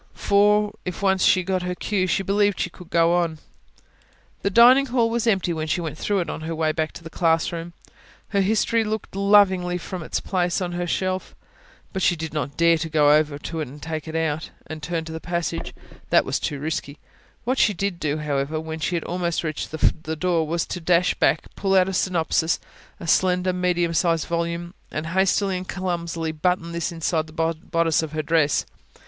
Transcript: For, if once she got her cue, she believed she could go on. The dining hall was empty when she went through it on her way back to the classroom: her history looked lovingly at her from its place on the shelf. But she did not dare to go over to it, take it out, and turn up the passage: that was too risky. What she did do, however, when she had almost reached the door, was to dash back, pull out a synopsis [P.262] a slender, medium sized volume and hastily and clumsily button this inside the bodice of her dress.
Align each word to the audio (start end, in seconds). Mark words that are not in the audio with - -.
For, 0.15 0.73
if 0.83 1.03
once 1.03 1.23
she 1.23 1.43
got 1.43 1.61
her 1.61 1.75
cue, 1.75 2.07
she 2.07 2.23
believed 2.23 2.59
she 2.59 2.71
could 2.71 2.89
go 2.89 3.13
on. 3.13 3.37
The 4.41 4.49
dining 4.49 4.87
hall 4.87 5.11
was 5.11 5.27
empty 5.27 5.53
when 5.53 5.67
she 5.67 5.79
went 5.79 5.95
through 5.95 6.21
it 6.21 6.27
on 6.27 6.41
her 6.41 6.55
way 6.55 6.71
back 6.71 6.91
to 6.93 7.03
the 7.03 7.11
classroom: 7.11 7.73
her 8.29 8.41
history 8.41 8.83
looked 8.83 9.15
lovingly 9.15 9.75
at 9.75 9.81
her 9.81 9.87
from 9.87 10.01
its 10.01 10.19
place 10.19 10.59
on 10.59 10.71
the 10.75 10.87
shelf. 10.87 11.35
But 11.93 12.01
she 12.01 12.15
did 12.15 12.33
not 12.33 12.57
dare 12.57 12.79
to 12.79 12.89
go 12.89 13.11
over 13.13 13.37
to 13.37 13.59
it, 13.59 13.79
take 13.83 14.07
it 14.07 14.15
out, 14.15 14.49
and 14.65 14.81
turn 14.81 15.01
up 15.01 15.05
the 15.05 15.19
passage: 15.19 15.71
that 16.09 16.25
was 16.25 16.39
too 16.39 16.57
risky. 16.59 16.97
What 17.43 17.59
she 17.59 17.75
did 17.75 17.99
do, 17.99 18.17
however, 18.17 18.59
when 18.59 18.79
she 18.79 18.95
had 18.95 19.03
almost 19.03 19.43
reached 19.43 19.69
the 19.69 20.15
door, 20.15 20.47
was 20.47 20.65
to 20.65 20.81
dash 20.81 21.13
back, 21.13 21.41
pull 21.55 21.75
out 21.75 21.87
a 21.87 21.93
synopsis 21.93 22.57
[P.262] 22.97 23.01
a 23.01 23.07
slender, 23.07 23.53
medium 23.53 23.93
sized 23.93 24.25
volume 24.25 24.73
and 24.89 25.05
hastily 25.13 25.57
and 25.57 25.69
clumsily 25.69 26.31
button 26.31 26.71
this 26.71 26.91
inside 26.91 27.27
the 27.27 27.33
bodice 27.53 28.01
of 28.01 28.13
her 28.13 28.23
dress. 28.23 28.65